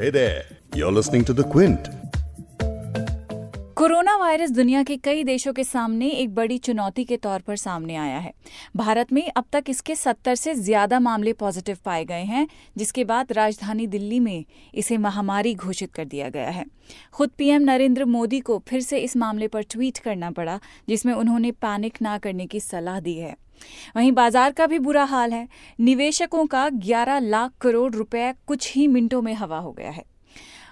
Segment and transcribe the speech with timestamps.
[0.00, 0.44] Hey there,
[0.74, 1.88] you're listening to The Quint.
[3.76, 7.96] Corona virus दुनिया के कई देशों के सामने एक बड़ी चुनौती के तौर पर सामने
[7.96, 8.32] आया है।
[8.76, 13.32] भारत में अब तक इसके 70 से ज़्यादा मामले पॉजिटिव पाए गए हैं जिसके बाद
[13.32, 14.44] राजधानी दिल्ली में
[14.74, 16.64] इसे महामारी घोषित कर दिया गया है।
[17.12, 20.58] खुद पीएम नरेंद्र मोदी को फिर से इस मामले पर ट्वीट करना पड़ा
[20.88, 23.36] जिसमें उन्होंने पैनिक ना करने की सलाह दी है।
[23.96, 25.46] वहीं बाज़ार का भी बुरा हाल है।
[25.80, 30.04] निवेशकों का 11 लाख करोड़ रुपए कुछ ही मिनटों में हवा हो गया है।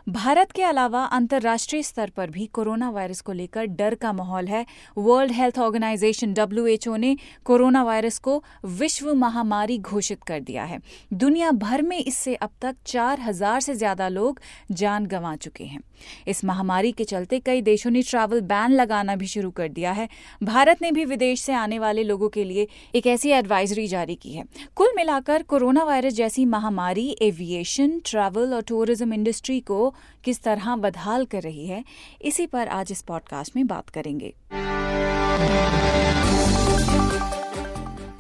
[0.08, 4.64] भारत के अलावा अंतर्राष्ट्रीय स्तर पर भी कोरोना वायरस को लेकर डर का माहौल है।
[4.98, 10.80] वर्ल्ड हेल्थ ऑर्गेनाइजेशन डब्ल्यूएचओ ने कोरोना वायरस को विश्व महामारी घोषित कर दिया है।
[11.12, 14.40] दुनिया भर में इससे अब तक चार हज़ार से ज़्यादा लोग
[14.72, 15.80] जान गंवा चुके हैं।
[16.28, 20.08] इस महामारी के चलते कई देशों ने ट्रैवल बैन लगाना भी शुरू कर दिया है।
[20.42, 24.32] भारत ने भी विदेश से आने वाले लोगों के लिए एक ऐसी एडवाइजरी जारी की
[24.32, 24.44] है।
[24.76, 29.94] कुल मिलाकर कोरोना वायरस जैसी महामारी एविएशन ट्रैवल और टूरिज़्म इंडस्ट्री को
[30.24, 31.84] किस तरह बदहाल कर रही है,
[32.22, 34.34] इसी पर आज इस पॉडकास्ट में बात करेंगे।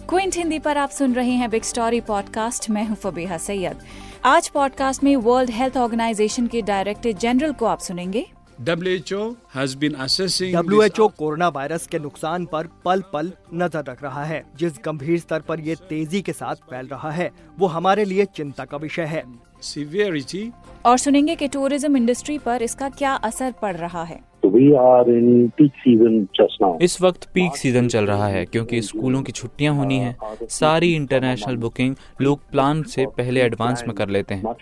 [0.08, 3.78] क्विंट हिंदी पर आप सुन रहे हैं बिग स्टोरी पॉडकास्ट। मैं हूँ फबीहा सैयद।
[4.24, 8.24] आज पॉडकास्ट में वर्ल्ड हेल्थ ऑर्गेनाइजेशन के डायरेक्टर जनरल को आप सुनेंगे।
[8.58, 9.20] WHO
[9.56, 14.42] has been assessing WHO corona virus के नुकसान पर पल पल नज़र रख रहा है।
[14.56, 18.64] जिस गंभीर स्तर पर ये तेज़ी के साथ फैल रहा है वो हमारे लिए चिंता
[18.64, 19.22] का विषय है।
[19.64, 20.44] severity
[20.86, 24.20] और सुनेंगे कि टूरिज़्म इंडस्ट्री पर इसका क्या असर पड़ रहा है।
[24.58, 26.70] So we are in peak season just now.
[26.82, 30.16] इस वक्त पीक सीज़न चल रहा है क्योंकि स्कूलों की छुट्टियाँ होनी है।
[30.50, 34.54] सारी इंटरनेशनल बुकिंग लोग प्लान से पहले एडवांस में कर लेते हैं.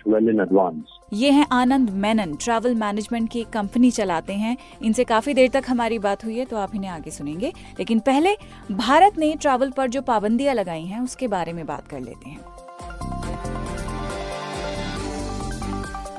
[1.13, 5.99] ये हैं आनंद मेनन ट्रैवल मैनेजमेंट की कंपनी चलाते हैं। इनसे काफ़ी देर तक हमारी
[5.99, 8.37] बात हुई है तो आप इन्हें आगे सुनेंगे। लेकिन पहले
[8.73, 12.41] भारत ने ट्रैवल पर जो पाबंदियाँ लगाई हैं उसके बारे में बात कर लेते हैं।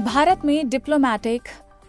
[0.05, 1.41] भारत में diplomatic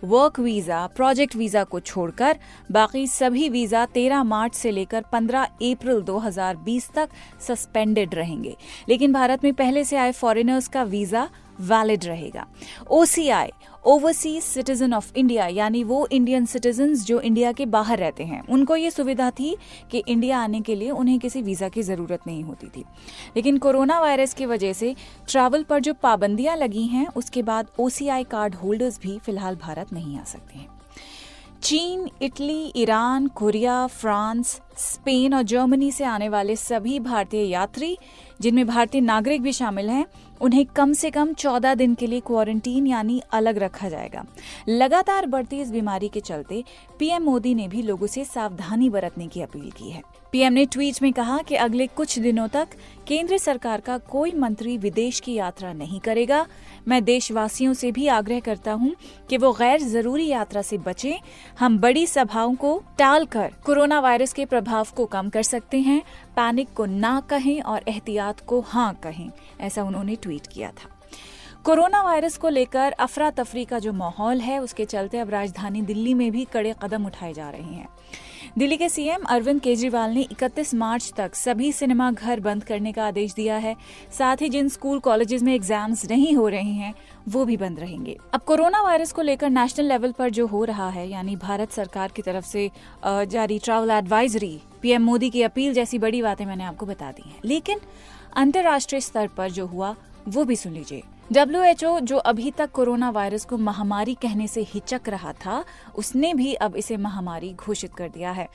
[0.05, 2.39] work visa project visa को छोड़कर,
[2.73, 7.09] बाकी सभी वीज़ा 13 मार्च से लेकर 15 अप्रैल 2020 तक
[7.41, 8.57] सस्पेंडेड रहेंगे।
[8.89, 11.29] लेकिन भारत में पहले से आए फॉरेनर्स का वीज़ा
[11.61, 12.47] वैलिड रहेगा।
[12.91, 13.51] OCI
[13.85, 18.77] overseas citizen of India यानी वो इंडियन सिटीजन जो इंडिया के बाहर रहते हैं, उनको
[18.77, 19.57] ये सुविधा थी
[19.91, 22.85] कि इंडिया आने के लिए उन्हें किसी वीज़ा की ज़रूरत नहीं होती थी।
[23.37, 24.95] लेकिन कोरोना वायरस की वजह से
[25.29, 30.19] ट्रैवल पर जो पाबंदियाँ लगी हैं, उसके बाद ओसीआई कार्ड होल्डर्स भी फ़िलहाल भारत नहीं
[30.19, 30.69] आ सकते हैं।
[31.63, 37.97] चीन, Italy, Iran, Korea, France, Spain और जर्मनी से आने वाले सभी भारतीय यात्री,
[38.41, 40.05] जिनमें भारतीय नागरिक भी शामिल हैं
[40.41, 44.25] उन्हें कम से कम 14 दिन के लिए क्वारंटीन यानी अलग रखा जाएगा।
[44.69, 46.65] लगातार बढ़ती इस बीमारी के चलते
[46.99, 51.03] पीएम मोदी ने भी लोगों से सावधानी बरतने की अपील की है। पीएम ने ट्वीट
[51.03, 52.69] में कहा कि अगले कुछ दिनों तक
[53.07, 56.47] केंद्र सरकार का कोई मंत्री विदेश की यात्रा नहीं करेगा।
[56.89, 58.95] मैं देशवासियों से भी आग्रह करता हूँ
[59.31, 61.19] कि वो गैर ज़रूरी यात्रा से बचें।
[61.59, 66.03] हम बड़ी सभाओं को टालकर कोरोना वायरस के प्रभाव को कम कर सकते हैं।
[66.39, 70.91] पैनिक को ना कहें और एहतियात को हाँ कहें, ऐसा उन्होंने ट्वीट किया था।
[71.65, 76.15] कोरोना वायरस को लेकर अफरा तफरी का जो माहौल है, उसके चलते अब राजधानी दिल्ली
[76.15, 77.89] में भी कड़े कदम उठाए जा रहे हैं।
[78.59, 83.07] दिल्ली के सीएम अरविंद केजरीवाल ने 31 मार्च तक सभी सिनेमा घर बंद करने का
[83.07, 83.75] आदेश दिया है।
[84.19, 86.95] साथ ही जिन स्कूल, कॉलेजेस में एग्ज़ाम्स नहीं हो रहे हैं,
[87.29, 90.89] वो भी बंद रहेंगे। अब कोरोना वायरस को लेकर नेशनल लेवल पर जो हो रहा
[90.91, 92.71] है, यानी भारत सरकार की तरफ़ से
[93.05, 97.41] जारी ट्रैवल एडवाइजरी पीएम मोदी की अपील जैसी बड़ी बातें मैंने आपको बता दी हैं।
[97.45, 97.81] लेकिन
[98.37, 99.97] अंतर्राष्ट्रीय स्तर पर जो हुआ,
[100.29, 101.03] वो भी सुन लीजिए।
[101.33, 106.53] डब्ल्यूएचओ जो अभी तक कोरोना वायरस को महामारी कहने से हिचक रहा था उसने भी
[106.57, 108.49] अब इसे महामारी घोषित कर दिया है।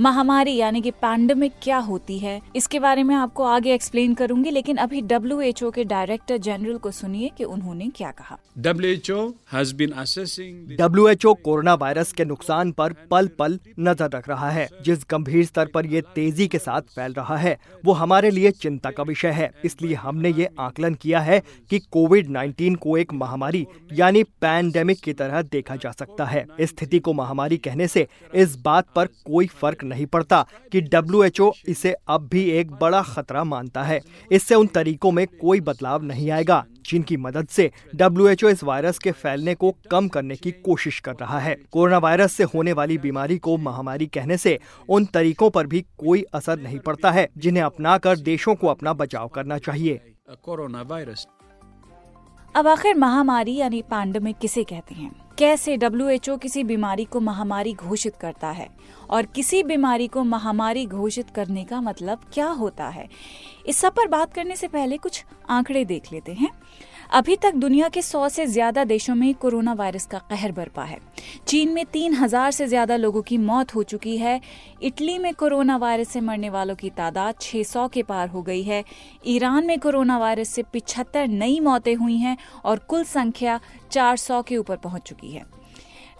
[0.00, 4.76] महामारी यानी कि पैंडमिक क्या होती है इसके बारे में आपको आगे एक्सप्लेन करूँगी लेकिन
[4.76, 9.18] अभी डब्ल्यूएचओ के डायरेक्टर जनरल को सुनिए कि उन्होंने क्या कहा। WHO
[9.52, 14.50] has been assessing the WHO corona virus के नुकसान पर पल पल नज़र रख रहा
[14.50, 18.50] है। जिस गंभीर स्तर पर ये तेज़ी के साथ फैल रहा है वो हमारे लिए
[18.52, 23.12] चिंता का विषय है। इसलिए हमने ये आकलन किया है कि कोविड 19 को एक
[23.12, 28.08] महामारी यानी पैंडेमिक की तरह देखा जा सकता है। इस स्थिति को महामारी कहने से
[28.34, 33.44] इस बात पर कोई फ़र्क नहीं पड़ता कि डब्ल्यूएचओ इसे अब भी एक बड़ा खतरा
[33.44, 34.00] मानता है।
[34.32, 39.12] इससे उन तरीकों में कोई बदलाव नहीं आएगा, जिनकी मदद से डब्ल्यूएचओ इस वायरस के
[39.12, 43.38] फैलने को कम करने की कोशिश कर रहा है। कोरोना वायरस से होने वाली बीमारी
[43.38, 48.18] को महामारी कहने से उन तरीकों पर भी कोई असर नहीं पड़ता है, जिन्हें अपनाकर
[48.18, 50.00] देशों को अपना बचाव करना चाहिए।
[50.42, 51.37] Corona coronavirus.
[52.58, 55.20] अब आखिर महामारी यानी पैंडमिक किसे कहते हैं?
[55.38, 58.68] कैसे डब्ल्यूएचओ किसी बीमारी को महामारी घोषित करता है?
[59.10, 63.08] और किसी बीमारी को महामारी घोषित करने का मतलब क्या होता है?
[63.66, 66.48] इस सब पर बात करने से पहले कुछ आंकड़े देख लेते हैं।
[67.10, 70.98] अभी तक दुनिया के सौ से ज़्यादा देशों में कोरोना वायरस का कहर बरपा है।
[71.48, 74.40] चीन में तीन हज़ार से ज़्यादा लोगों की मौत हो चुकी है।
[74.82, 78.84] इटली में कोरोना वायरस से मरने वालों की तादाद 600 के पार हो गई है।
[79.26, 83.60] ईरान में कोरोना वायरस से पिछहत्तर नई मौतें हुई हैं और कुल संख्या
[83.92, 85.44] 400 के ऊपर पहुँच चुकी है।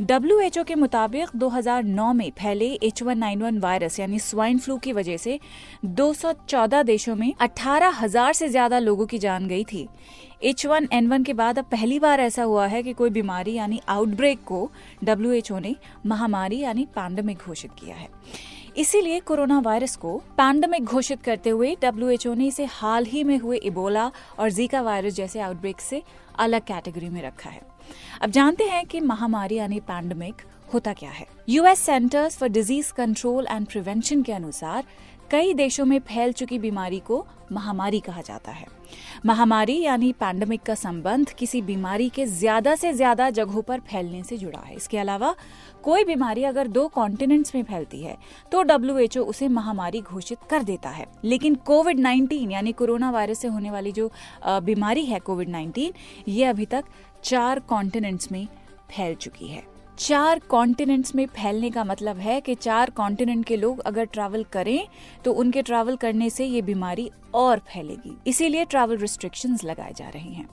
[0.00, 5.39] डब्ल्यूएचओ के मुताबिक 2009 में फैले H1N1 वायरस यानी स्वाइन फ्लू की वजह से
[5.97, 9.87] 214 देशों में 18,000 से ज़्यादा लोगों की जान गई थी।
[10.45, 14.71] H1N1 के बाद अब पहली बार ऐसा हुआ है कि कोई बीमारी यानी आउटब्रेक को
[15.05, 15.75] डब्ल्यूएचओ ने
[16.06, 18.09] महामारी यानी पैंडमिक घोषित किया है।
[18.77, 23.56] इसीलिए कोरोना वायरस को पैंडमिक घोषित करते हुए डब्ल्यूएचओ ने इसे हाल ही में हुए
[23.65, 26.03] इबोला और जीका वायरस जैसे आउटब्रेक से
[26.39, 27.61] अलग कैटेगरी में रखा है।
[28.23, 30.43] अब जानते हैं कि महामारी यानी पैंडमिक
[30.75, 34.85] होता क्या है। US centres for disease control and prevention के अनुसार
[35.31, 38.67] कई देशों में फैल चुकी बीमारी को महामारी कहा जाता है।
[39.26, 44.37] महामारी यानी पैंडमिक का संबंध किसी बीमारी के ज़्यादा से ज़्यादा जगहों पर फैलने से
[44.37, 45.35] जुड़ा है। इसके अलावा
[45.85, 48.17] कोई बीमारी अगर दो कॉन्टिनेंट्स में फैलती है
[48.52, 53.49] तो डब्ल्यूएचओ उसे महामारी घोषित कर देता है। लेकिन कोविड 19 यानी कोरोना वायरस से
[53.49, 54.11] होने वाली जो
[54.46, 55.93] बीमारी है कोविड 19
[56.29, 56.85] ये अभी तक
[57.25, 58.47] चार कॉन्टिनेंट्स में
[58.91, 59.62] फैल चुकी है।
[59.99, 64.87] चार कॉन्टिनेंट्स में फैलने का मतलब है कि चार कॉन्टिनेंट के लोग अगर ट्रैवल करें
[65.25, 70.31] तो उनके ट्रैवल करने से ये बीमारी और फैलेगी। इसीलिए ट्रैवल रिस्ट्रिक्शंस लगाए जा रहे
[70.31, 70.49] हैं।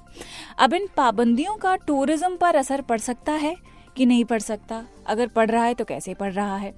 [0.59, 3.55] अब इन पाबंदियों का टूरिज़्म पर असर पड़ सकता है
[3.97, 4.83] कि नहीं पड़ सकता?
[5.07, 6.73] अगर पड़ रहा है तो कैसे पड़ रहा है?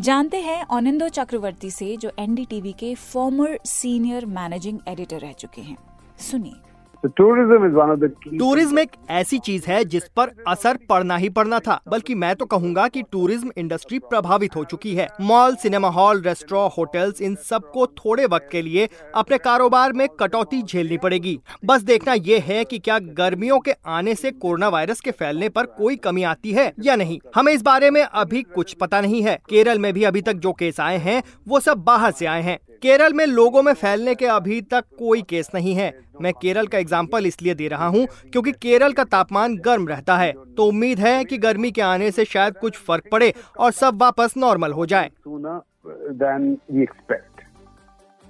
[0.00, 5.76] जानते हैं आनंदो चक्रवर्ती से जो एनडीटीवी के फॉर्मर सीनियर मैनेजिंग एडिटर रह चुके हैं।
[6.20, 6.69] सुनिए।
[7.06, 8.08] टूरिज़्म
[8.38, 12.44] टूरिज़्म एक ऐसी चीज़ है जिस पर असर पड़ना ही पड़ना था बल्कि मैं तो
[12.46, 17.86] कहूँगा कि टूरिज़्म इंडस्ट्री प्रभावित हो चुकी है। Mall cinema hall restaurant hotels इन सबको
[17.86, 22.78] थोड़े वक्त के लिए अपने कारोबार में कटौती झेलनी पड़ेगी। बस देखना ये है कि
[22.78, 26.96] क्या गर्मियों के आने से कोरोना वायरस के फैलने पर कोई कमी आती है या
[26.96, 30.34] नहीं। हमें इस बारे में अभी कुछ पता नहीं है। केरल में भी अभी तक
[30.34, 34.14] जो केस आए हैं वो सब बाहर से आए हैं। केरल में लोगों में फैलने
[34.14, 38.06] के अभी तक कोई केस नहीं है। मैं केरल का एग्ज़ाम्पल इसलिए दे रहा हूँ
[38.32, 42.24] क्योंकि केरल का तापमान गर्म रहता है तो उम्मीद है कि गर्मी के आने से
[42.26, 45.10] शायद कुछ फ़र्क पड़े और सब वापस नॉर्मल हो जाए।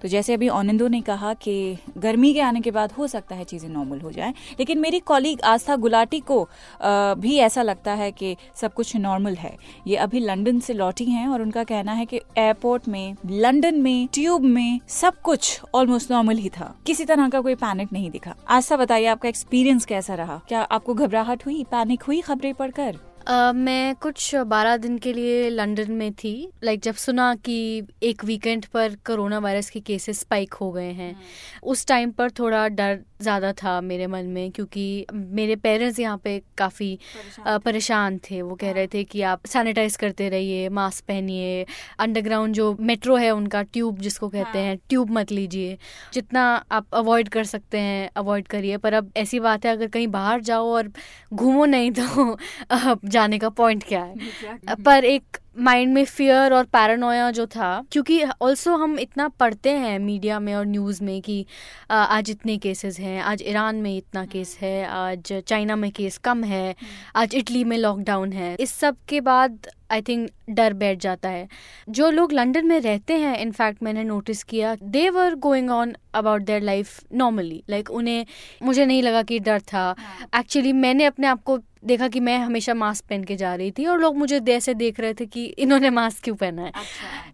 [0.02, 3.44] तो जैसे अभी आनंदो ने कहा कि गर्मी के आने के बाद हो सकता है
[3.44, 6.42] चीज़ें नॉर्मल हो जाएँ, लेकिन मेरी कॉलीग आस्था गुलाटी को
[7.20, 9.56] भी ऐसा लगता है कि सब कुछ नॉर्मल है।
[9.86, 14.08] ये अभी लंदन से लौटी हैं और उनका कहना है कि एयरपोर्ट में, लंदन में
[14.14, 18.34] ट्यूब में सब कुछ ऑलमोस्ट नॉर्मल ही था। किसी तरह का कोई पैनिक नहीं दिखा।
[18.48, 20.40] आस्था, बताइए आपका एक्सपीरियंस कैसा रहा?
[20.48, 21.62] क्या आपको घबराहट हुई?
[21.70, 22.98] पैनिक हुई खबरें पढ़कर?
[23.30, 26.32] Uh, मैं कुछ बारह दिन के लिए लंदन में थी।
[26.64, 30.90] लाइक like, जब सुना कि एक वीकेंड पर कोरोना वायरस के केसेस स्पाइक हो गए
[30.92, 35.98] हैं हम्म। उस टाइम पर थोड़ा डर ज़्यादा था मेरे मन में क्योंकि मेरे पेरेंट्स
[36.00, 36.98] यहाँ पे काफ़ी
[37.48, 41.64] परेशान थे। वो कह रहे थे कि आप सैनिटाइज करते रहिए मास्क पहनिए
[41.98, 45.76] अंडरग्राउंड जो मेट्रो है उनका ट्यूब जिसको कहते हाँ। हैं ट्यूब मत लीजिए।
[46.14, 50.08] जितना आप अवॉइड कर सकते हैं अवॉइड करिए। पर अब ऐसी बात है अगर कहीं
[50.08, 50.92] बाहर जाओ और
[51.34, 52.36] घूमो नहीं तो
[53.20, 54.74] जाने का पॉइंट क्या है?
[54.84, 59.98] पर एक माइंड में फियर और पैरानोया जो था क्योंकि ऑल्सो हम इतना पढ़ते हैं
[59.98, 61.44] मीडिया में और न्यूज़ में कि
[61.90, 66.44] आज इतने केसेस हैं आज ईरान में इतना केस है आज चाइना में केस कम
[66.44, 66.74] है
[67.16, 71.48] आज इटली में लॉकडाउन है। इस सब के बाद आई थिंक डर बैठ जाता है।
[71.88, 76.42] जो लोग लंदन में रहते हैं इनफैक्ट मैंने नोटिस किया they were going on about
[76.42, 78.26] their life normally like उन्हें
[78.62, 79.94] मुझे नहीं लगा कि डर था।
[80.36, 83.70] एक्चुअली हाँ। मैंने अपने आप को देखा कि मैं हमेशा मास्क पहन के जा रही
[83.70, 86.72] थी और लोग मुझे ऐसे देख रहे थे कि इन्होंने मास्क क्यों पहना है।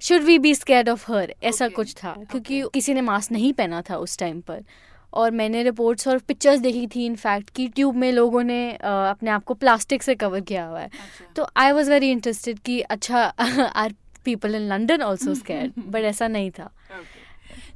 [0.00, 3.82] Should we be scared of हर ऐसा कुछ था क्योंकि किसी ने मास्क नहीं पहना
[3.82, 4.64] था उस टाइम पर।
[5.12, 9.44] और मैंने रिपोर्ट्स और पिक्चर्स देखी थी इनफैक्ट कि ट्यूब में लोगों ने अपने आप
[9.44, 13.22] को प्लास्टिक से कवर किया हुआ है। अच्छा। तो आई वॉज़ वेरी इंटरेस्टेड कि अच्छा
[13.22, 13.94] are
[14.24, 16.70] people in London also scared but ऐसा नहीं था।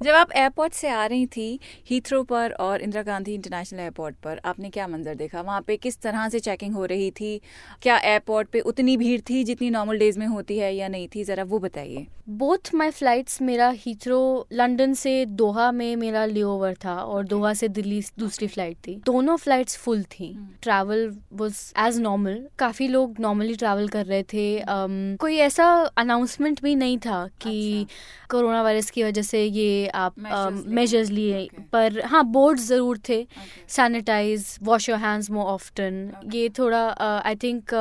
[0.03, 4.41] जब आप एयरपोर्ट से आ रही थी हीथ्रो पर और इंदिरा गांधी इंटरनेशनल एयरपोर्ट पर
[4.45, 5.41] आपने क्या मंजर देखा?
[5.41, 7.41] वहाँ पे किस तरह से चेकिंग हो रही थी?
[7.83, 11.25] क्या एयरपोर्ट पे उतनी भीड़ थी जितनी नॉर्मल डेज़ में होती है या नहीं थी?
[11.25, 16.95] जरा वो बताइए। बोथ माई फ्लाइट्स मेरा हीथ्रो लंडन से दोहा में मेरा लेओवर था
[16.95, 22.49] और दोहा से दिल्ली दूसरी फ़्लाइट थी। दोनों फ्लाइट्स फुल थी। ट्रैवल वॉज़ एज नॉर्मल
[22.59, 27.87] काफ़ी लोग नॉर्मली ट्रैवल कर रहे थे। Um, कोई ऐसा अनाउंसमेंट भी नहीं था कि
[28.31, 32.99] कोरोना अच्छा। वायरस की वजह से ये आप मेजर्स uh, लिए। पर हाँ बोर्ड ज़रूर
[33.09, 33.27] थे।
[33.69, 37.75] Sanitize wash your hands more often ये थोड़ा आई थिंक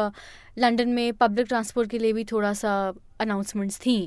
[0.60, 2.72] लंदन में पब्लिक ट्रांसपोर्ट के लिए भी थोड़ा सा
[3.22, 4.00] अनाउंसमेंट्स थी।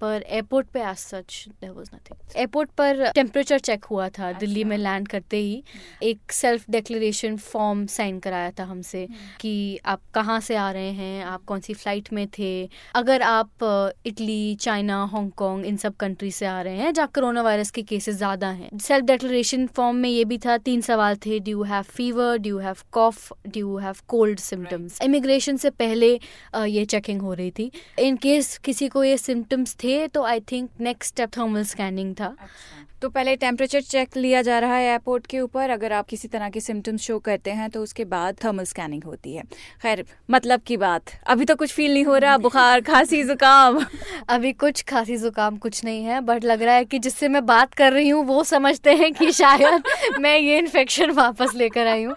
[0.00, 4.38] पर एयरपोर्ट पे as such there was nothing airport पर टेम्परेचर चेक हुआ था अच्छा।
[4.40, 5.62] दिल्ली में लैंड करते ही।
[6.02, 10.90] एक सेल्फ डिक्लेरेशन फॉर्म साइन कराया था हमसे हम्म। कि आप कहाँ से आ रहे
[10.92, 12.68] हैं आप कौन सी फ़्लाइट में थे?
[12.94, 17.70] अगर आप इटली चाइना हांगकांग इन सब कंट्री से आ रहे हैं जहाँ कोरोना वायरस
[17.70, 21.50] के केसेस ज़्यादा हैं। सेल्फ डिक्लेरेशन फॉर्म में ये भी था तीन सवाल थे do
[21.50, 26.12] you have fever do you have cough do you have cold symptoms immigration से पहले
[26.56, 30.70] ये चेकिंग हो रही थी। इन केस किसी को ये सिम्टम्स थे तो I think
[30.80, 35.26] next step thermal scanning था अच्छा। तो पहले टेम्परेचर चेक लिया जा रहा है एयरपोर्ट
[35.26, 38.64] के ऊपर। अगर आप किसी तरह के सिम्टम्स शो करते हैं तो उसके बाद थर्मल
[38.64, 39.42] स्कैनिंग होती है।
[39.82, 43.80] खैर मतलब की बात अभी तो कुछ फील नहीं हो रहा बुखार खांसी जुकाम।
[44.28, 47.74] अभी कुछ खांसी जुकाम कुछ नहीं है बट लग रहा है कि जिससे मैं बात
[47.74, 49.82] कर रही हूँ वो समझते हैं कि शायद
[50.20, 52.16] मैं ये इन्फेक्शन वापस लेकर आई हूँ।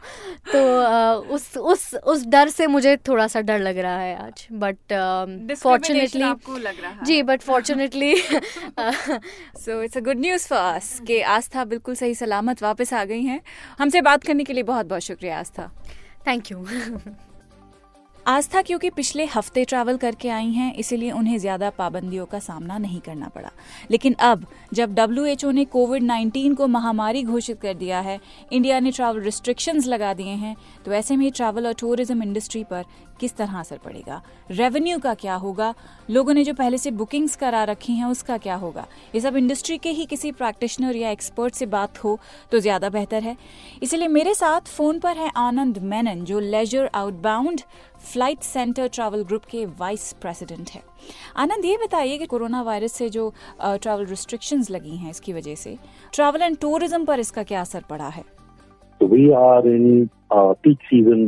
[0.52, 0.62] तो
[1.36, 6.34] उस उस उस डर से मुझे थोड़ा सा डर लग रहा है आज। But fortunately
[7.06, 12.64] ji but fortunately so it's a good news for us के आस्था बिल्कुल सही सलामत
[12.64, 13.42] वापस आ गई हैं।
[13.80, 15.72] हमसे बात करने के लिए बहुत बहुत शुक्रिया आस्था।
[16.28, 16.66] थैंक यू
[18.26, 23.00] आस्था क्योंकि पिछले हफ़्ते ट्रैवल करके आई हैं इसीलिए उन्हें ज़्यादा पाबंदियों का सामना नहीं
[23.02, 23.50] करना पड़ा।
[23.92, 28.20] लेकिन अब जब डब्ल्यू ने कोविड 19 को महामारी घोषित कर दिया है
[28.52, 32.86] इंडिया ने ट्रैवल रिस्ट्रिक्शंस लगा दिए हैं तो ऐसे में ट्रैवल और टूरिज़्म इंडस्ट्री पर
[33.24, 34.22] किस तरह असर पड़ेगा?
[34.52, 35.74] रेवेन्यू का क्या होगा?
[36.10, 38.86] लोगों ने जो पहले से बुकिंग्स करा रखी हैं उसका क्या होगा?
[39.16, 42.18] ये सब इंडस्ट्री के ही किसी प्रैक्टिशनर या एक्सपर्ट से बात हो
[42.52, 43.36] तो ज़्यादा बेहतर है।
[43.84, 47.62] इसलिए मेरे साथ फ़ोन पर है आनंद मेनन जो leisure outbound
[48.04, 50.82] Flight Centre Travel Group के वाइस प्रेसिडेंट है।
[51.38, 55.78] आनंद ये बताइए कि कोरोना वायरस से जो ट्रैवल रिस्ट्रिक्शंस लगी हैं इसकी वजह से
[56.14, 58.24] ट्रैवल एंड टूरिज़्म पर इसका क्या असर पड़ा है?
[59.02, 61.24] We are in uh, peak season.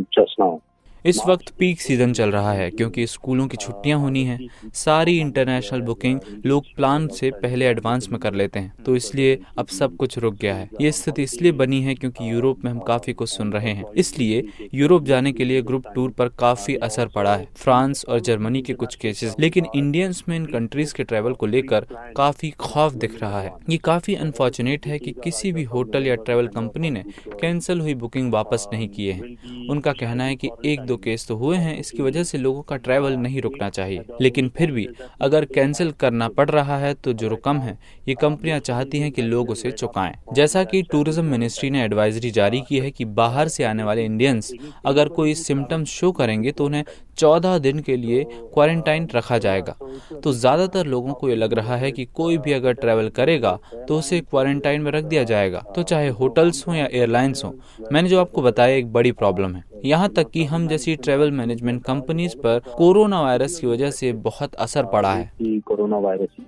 [1.05, 4.37] इस वक्त पीक सीज़न चल रहा है क्योंकि स्कूलों की छुट्टियाँ होनी है।
[4.73, 9.67] सारी इंटरनेशनल बुकिंग लोग प्लान से पहले एडवांस में कर लेते हैं। तो इसलिए अब
[9.67, 13.13] सब कुछ रुक गया है। ये स्थिति इसलिए बनी है क्योंकि यूरोप में हम काफ़ी
[13.13, 14.43] कुछ सुन रहे हैं। इसलिए
[14.73, 18.73] यूरोप जाने के लिए ग्रुप टूर पर काफ़ी असर पड़ा है। फ्रांस और जर्मनी के
[18.73, 23.41] कुछ केसेस लेकिन इंडियंस में इन कंट्रीज़ के ट्रेवल को लेकर काफ़ी खौफ दिख रहा
[23.41, 27.03] है। ये काफ़ी अनफॉर्चुनेट है कि किसी भी होटल या ट्रेवल कंपनी ने
[27.41, 31.35] कैंसिल हुई बुकिंग वापस नहीं किए हैं। उनका कहना है कि एक दो केस तो
[31.35, 34.87] हुए हैं, इसकी वजह से लोगों का ट्रैवल नहीं रुकना चाहिए। लेकिन फिर भी,
[35.21, 39.21] अगर कैंसिल करना पड़ रहा है तो जो रकम है। ये कंपनियाँ चाहती हैं कि
[39.21, 43.63] लोग उसे चुकाएँ। जैसा कि टूरिज़्म मिनिस्ट्री ने एडवाइजरी जारी की है कि बाहर से
[43.63, 44.51] आने वाले इंडियंस
[44.85, 46.83] अगर कोई सिम्टम्स शो करेंगे तो उन्हें
[47.17, 49.75] चौदह दिन के लिए क्वारंटाइन रखा जाएगा।
[50.23, 53.57] तो ज़्यादातर लोगों को ये लग रहा है कि कोई भी अगर ट्रैवल करेगा
[53.87, 57.53] तो उसे क्वारंटाइन में रख दिया जाएगा। तो चाहे होटल्स हो या एयरलाइंस हो
[57.91, 61.83] मैंने जो आपको बताया एक बड़ी प्रॉब्लम है। यहाँ तक कि हम जैसी ट्रेवल मैनेजमेंट
[61.83, 66.43] कंपनीज़ पर कोरोना वायरस की वजह से बहुत असर पड़ा है। Corona virus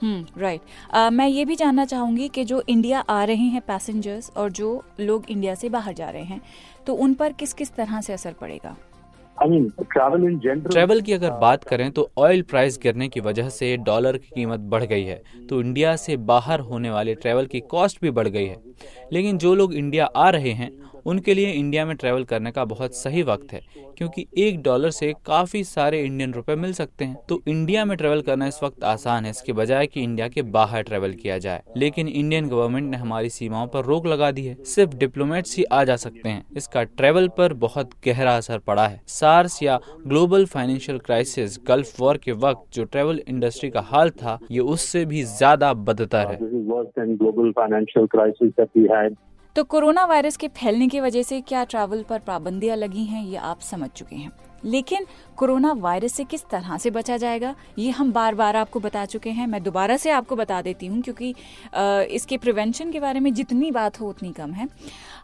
[0.00, 0.60] hmm right
[0.96, 4.82] uh, मैं ये भी जानना चाहूँगी कि जो इंडिया आ रहे हैं पैसेंजर्स और जो
[5.00, 6.40] लोग इंडिया से बाहर जा रहे हैं
[6.86, 8.76] तो उन पर किस किस तरह से असर पड़ेगा?
[10.68, 14.60] ट्रेवल की अगर बात करें तो ऑयल प्राइस गिरने की वजह से डॉलर की कीमत
[14.60, 18.46] बढ़ गई है। तो इंडिया से बाहर होने वाले ट्रैवल की कॉस्ट भी बढ़ गई
[18.46, 18.56] है।
[19.12, 20.70] लेकिन जो लोग इंडिया आ रहे हैं
[21.06, 23.60] उनके लिए इंडिया में ट्रैवल करने का बहुत सही वक्त है,
[23.98, 28.20] क्योंकि एक डॉलर से काफ़ी सारे इंडियन रुपए मिल सकते हैं। तो इंडिया में ट्रैवल
[28.20, 32.08] करना इस वक्त आसान है, इसके बजाय कि इंडिया के बाहर ट्रैवल किया जाए। लेकिन
[32.08, 35.96] इंडियन गवर्नमेंट ने हमारी सीमाओं पर रोक लगा दी है। सिर्फ़ डिप्लोमेट्स ही आ जा
[35.96, 41.58] सकते हैं। इसका ट्रैवल पर बहुत गहरा असर पड़ा है। सार्स या global financial crisis
[41.68, 46.26] Gulf War के वक्त जो ट्रैवल इंडस्ट्री का हाल था, ये उससे भी ज़्यादा बदतर
[46.26, 46.38] है।
[49.56, 53.36] तो कोरोना वायरस के फैलने की वजह से क्या ट्रैवल पर पाबंदियाँ लगी हैं, ये
[53.36, 54.30] आप समझ चुके हैं।
[54.64, 55.06] लेकिन
[55.36, 59.30] कोरोना वायरस से किस तरह से बचा जाएगा, ये हम बार बार आपको बता चुके
[59.30, 61.34] हैं। मैं दोबारा से आपको बता देती हूँ, क्योंकि
[62.14, 64.68] इसके प्रिवेंशन के बारे में जितनी बात हो उतनी कम है।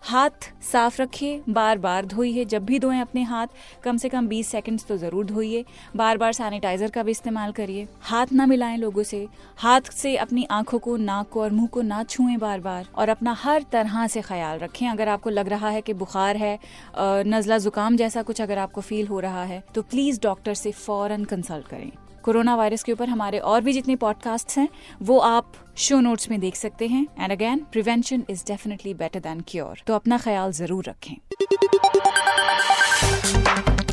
[0.05, 3.47] हाथ साफ़ रखिए बार बार धोइए, जब भी धोएँ अपने हाथ,
[3.85, 5.65] कम से कम 20 सेकंड्स तो ज़रूर धोइए।
[5.97, 9.27] बार बार सैनिटाइजर का भी इस्तेमाल करिए। हाथ ना मिलाएँ लोगों से।
[9.59, 13.09] हाथ से अपनी आँखों को, नाक को और मुँह को ना छुएँ बार बार और
[13.09, 16.59] अपना हर तरह से ख्याल रखें। अगर आपको लग रहा है कि बुखार है
[16.99, 21.25] नज़ला जुकाम जैसा कुछ अगर आपको फील हो रहा है तो प्लीज़ डॉक्टर से फ़ौरन
[21.25, 21.91] कंसल्ट करें।
[22.25, 24.69] कोरोना वायरस के ऊपर हमारे और भी जितने पॉडकास्ट हैं,
[25.03, 29.41] वो आप शो नोट्स में देख सकते हैं। And again prevention is definitely better than
[29.49, 31.17] cure तो अपना ख्याल ज़रूर रखें।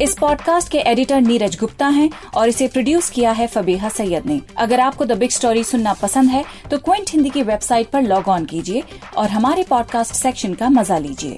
[0.01, 4.39] इस पॉडकास्ट के एडिटर नीरज गुप्ता हैं और इसे प्रोड्यूस किया है फबीहा सैयद ने।
[4.57, 8.27] अगर आपको द बिग स्टोरी सुनना पसंद है तो क्विंट हिंदी की वेबसाइट पर लॉग
[8.27, 8.84] ऑन कीजिए
[9.17, 11.38] और हमारे पॉडकास्ट सेक्शन का मज़ा लीजिए।